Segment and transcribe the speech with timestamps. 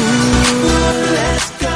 [0.00, 1.71] Ooh, let's go.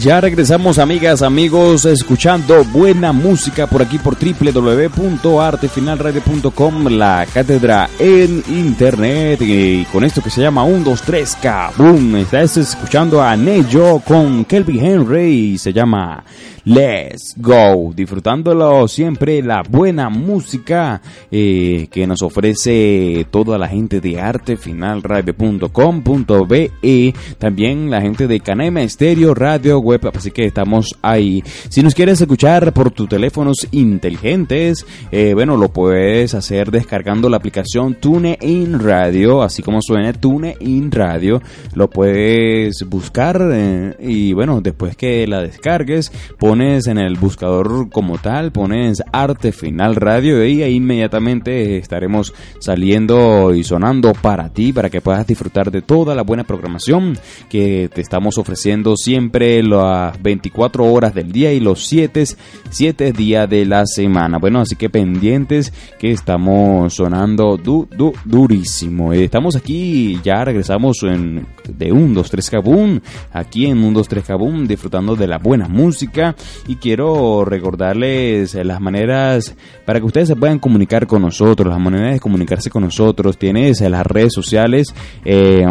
[0.00, 9.40] Ya regresamos amigas, amigos, escuchando buena música por aquí por www.artefinalradio.com, la cátedra en internet
[9.42, 14.44] y con esto que se llama 1, 2, 3K, boom, estás escuchando a Neyo con
[14.44, 16.22] Kelvin Henry y se llama
[16.68, 24.20] Let's Go, disfrutándolo siempre la buena música eh, que nos ofrece toda la gente de
[24.20, 31.42] artefinalradio.com.be, también la gente de Canema Estéreo Radio Web, así que estamos ahí.
[31.70, 37.38] Si nos quieres escuchar por tus teléfonos inteligentes, eh, bueno, lo puedes hacer descargando la
[37.38, 41.40] aplicación TuneIn Radio, así como suena TuneIn Radio,
[41.74, 48.18] lo puedes buscar eh, y bueno, después que la descargues, pones en el buscador como
[48.18, 54.90] tal, pones Arte Final Radio y ahí inmediatamente estaremos saliendo y sonando para ti, para
[54.90, 60.84] que puedas disfrutar de toda la buena programación que te estamos ofreciendo siempre las 24
[60.84, 62.24] horas del día y los 7,
[62.70, 64.38] 7 días de la semana.
[64.38, 69.12] Bueno, así que pendientes que estamos sonando du, du, durísimo.
[69.12, 73.00] Estamos aquí, ya regresamos en, de 1, 2, 3 Kaboom,
[73.32, 76.34] aquí en 1, 2, 3 Kaboom, disfrutando de la buena música
[76.66, 79.54] y quiero recordarles las maneras
[79.84, 83.38] para que ustedes se puedan comunicar con nosotros, las maneras de comunicarse con nosotros.
[83.38, 84.94] Tienes las redes sociales.
[85.24, 85.66] Eh,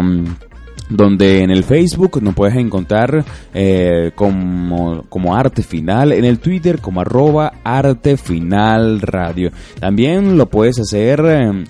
[0.88, 3.22] donde en el Facebook nos puedes encontrar
[3.52, 9.50] eh, como, Arte Final, en el Twitter como arroba Arte Final Radio.
[9.78, 11.66] También lo puedes hacer eh,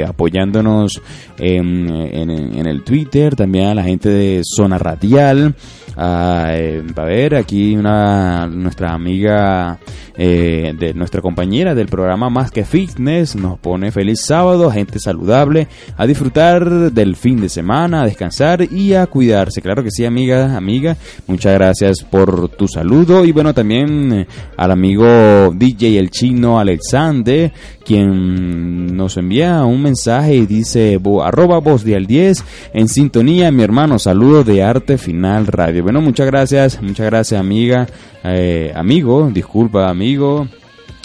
[0.07, 1.01] apoyándonos
[1.39, 5.55] en, en, el Twitter, también a la gente de Zona Radial.
[6.01, 9.79] A ver, aquí una nuestra amiga
[10.21, 15.69] eh, de nuestra compañera del programa Más que Fitness nos pone feliz sábado, gente saludable,
[15.97, 19.63] a disfrutar del fin de semana, a descansar y a cuidarse.
[19.63, 20.97] Claro que sí, amiga, amiga.
[21.29, 24.27] Muchas gracias por tu saludo y bueno, también eh,
[24.57, 27.53] al amigo DJ el chino Alexander,
[27.89, 32.45] quien nos envía un mensaje y dice arroba voz de al 10
[32.75, 35.85] en sintonía, mi hermano, saludo de Arte Final Radio.
[35.85, 37.87] Bueno, muchas gracias, muchas gracias amiga,
[38.25, 40.49] eh, amigo, disculpa amigo,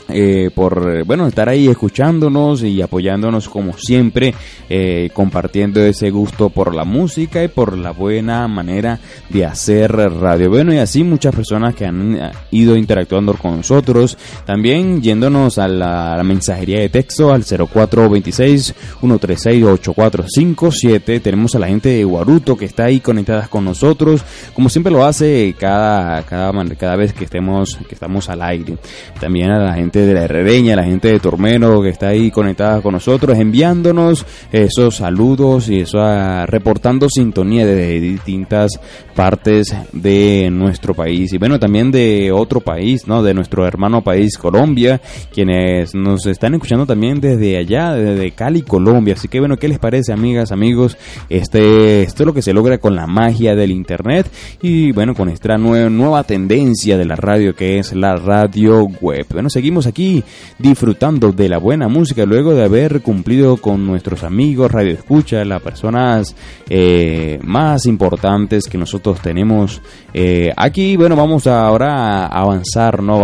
[0.10, 4.34] eh, por bueno estar ahí escuchándonos y apoyándonos como siempre
[4.70, 9.00] eh, compartiendo ese gusto por la música y por la buena manera
[9.30, 10.50] de hacer radio.
[10.50, 15.68] Bueno y así muchas personas que han eh, ido interactuando con nosotros también yéndonos a
[15.68, 22.66] la, mensajería de texto al 0426 136 8457 tenemos a la gente de Guaruto que
[22.66, 27.78] está ahí conectada con nosotros como siempre lo hace cada cada cada vez que estemos
[27.88, 28.78] que estamos al aire.
[29.20, 32.82] También a la gente de la Herrereña, la gente de Tormeno que está ahí conectada
[32.82, 38.72] con nosotros, enviándonos esos saludos y eso ah, reportando sintonía de distintas
[39.16, 43.22] partes de nuestro país y bueno, también de otro país, ¿no?
[43.24, 45.00] De nuestro hermano país Colombia,
[45.32, 49.14] quienes nos están escuchando también desde allá, desde Cali, Colombia.
[49.14, 50.98] Así que bueno, ¿qué les parece, amigas, amigos?
[51.30, 54.30] Este, esto es lo que se logra con la magia del internet
[54.62, 59.26] y bueno, con esta nueva, nueva tendencia de la radio que es la radio web.
[59.30, 60.24] Bueno, seguimos aquí
[60.60, 65.62] disfrutando de la buena música luego de haber cumplido con nuestros amigos Radio Escucha, las
[65.62, 66.36] personas
[66.70, 69.82] eh, más importantes que nosotros tenemos
[70.14, 70.96] eh, aquí.
[70.98, 73.24] Bueno, vamos ahora a avanzar, ¿no?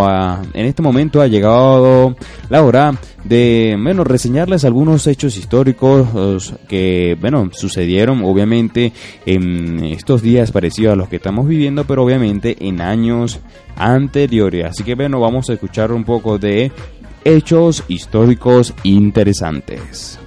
[0.54, 2.16] en este momento ha llegado
[2.50, 2.94] la hora
[3.24, 8.94] de, bueno, reseñarles algunos hechos históricos que, bueno, sucedieron obviamente
[9.26, 13.40] en estos días parecidos a los que estamos viviendo, pero obviamente en años
[13.76, 14.66] anteriores.
[14.66, 16.72] Así que, bueno, vamos a escuchar un poco de
[17.24, 20.20] hechos históricos interesantes.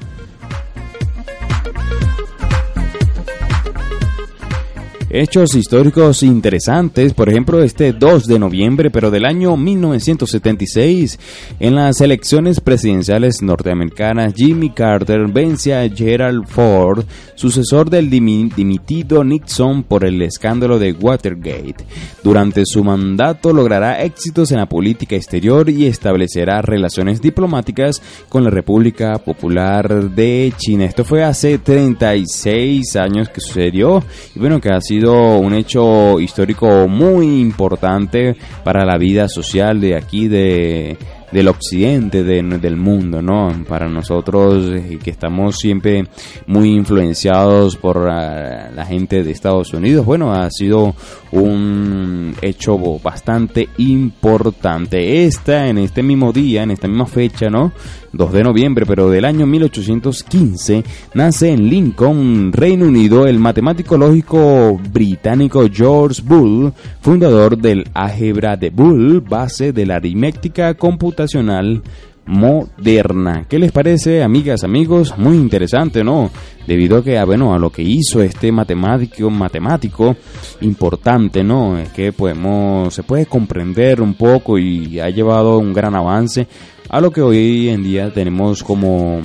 [5.14, 11.19] Hechos históricos interesantes, por ejemplo, este 2 de noviembre, pero del año 1976,
[11.61, 17.05] en las elecciones presidenciales norteamericanas, Jimmy Carter vence a Gerald Ford,
[17.35, 21.85] sucesor del dimitido Nixon por el escándalo de Watergate.
[22.25, 28.00] Durante su mandato logrará éxitos en la política exterior y establecerá relaciones diplomáticas
[28.31, 30.87] con la República Popular de China.
[30.87, 34.03] Esto fue hace 36 años que sucedió
[34.35, 39.96] y bueno, que ha sido un hecho histórico muy importante para la vida social de
[39.96, 40.96] aquí de
[41.32, 43.50] del occidente del mundo, ¿no?
[43.66, 46.04] Para nosotros eh, que estamos siempre
[46.46, 50.94] muy influenciados por ah, la gente de Estados Unidos, bueno, ha sido
[51.32, 55.25] un hecho bastante importante.
[55.25, 57.72] Esta, en este mismo día, en esta misma fecha, ¿no?
[58.12, 64.79] 2 de noviembre, pero del año 1815, nace en Lincoln, Reino Unido, el matemático lógico
[64.93, 71.82] británico George Bull, fundador del álgebra de Bull, base de la aritmética computacional
[72.25, 73.47] moderna.
[73.49, 75.14] ¿Qué les parece, amigas, amigos?
[75.17, 76.31] Muy interesante, ¿no?
[76.67, 80.17] Debido a que, ah, bueno, a lo que hizo este matemático, matemático
[80.61, 81.79] importante, ¿no?
[81.79, 86.47] Es que podemos, se puede comprender un poco y ha llevado un gran avance
[86.93, 89.23] a lo que hoy en día tenemos como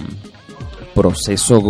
[0.95, 1.61] proceso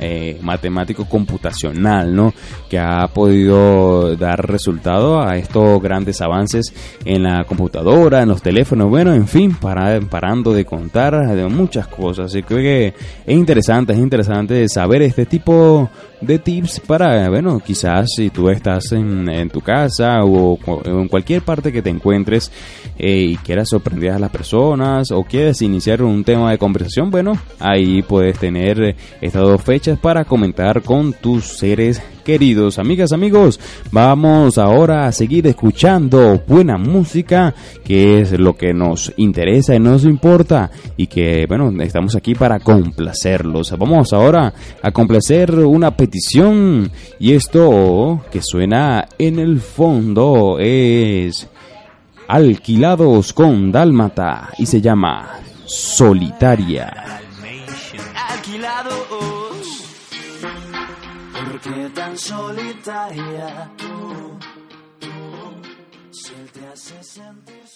[0.00, 2.32] eh, matemático computacional, ¿no?
[2.68, 6.72] Que ha podido dar resultado a estos grandes avances
[7.04, 11.86] en la computadora, en los teléfonos, bueno, en fin, para, parando de contar de muchas
[11.88, 12.26] cosas.
[12.26, 12.94] Así que
[13.26, 15.88] es interesante, es interesante saber este tipo
[16.20, 21.72] de tips para, bueno, quizás si tú estás en, tu casa o, en cualquier parte
[21.72, 22.50] que te encuentres
[22.98, 27.38] eh, y quieras sorprender a las personas o quieres iniciar un tema de conversación, bueno,
[27.60, 32.78] ahí puedes tener estas dos fechas para comentar con tus seres queridos.
[32.78, 33.58] Amigas, amigos,
[33.90, 37.54] vamos ahora a seguir escuchando buena música,
[37.84, 42.60] que es lo que nos interesa y nos importa y que, bueno, estamos aquí para
[42.60, 43.74] complacerlos.
[43.78, 44.52] Vamos ahora
[44.82, 51.48] a complacer una petición y esto que suena en el fondo es
[52.28, 57.22] Alquilados con Dálmata y se llama Solitaria.
[61.60, 64.38] Porque tan solitaria tú,
[65.00, 67.66] tú, se te hace sentir